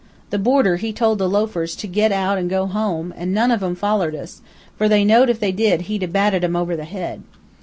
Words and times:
The 0.31 0.39
boarder 0.39 0.77
he 0.77 0.93
told 0.93 1.19
the 1.19 1.29
loafers 1.29 1.75
to 1.75 1.85
get 1.85 2.11
out 2.11 2.39
an' 2.39 2.47
go 2.47 2.65
home, 2.65 3.13
an' 3.15 3.33
none 3.33 3.51
of 3.51 3.61
'em 3.61 3.75
follered 3.75 4.15
us, 4.15 4.41
for 4.75 4.89
they 4.89 5.05
know'd 5.05 5.29
if 5.29 5.39
they 5.39 5.51
did 5.51 5.81
he'd 5.81 6.01
a 6.01 6.07
batted 6.07 6.43
'em 6.43 6.55
over 6.55 6.75
the 6.75 6.85
head. 6.85 7.21